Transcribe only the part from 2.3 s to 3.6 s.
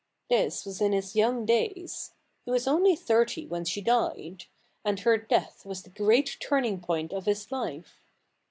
He was only thirty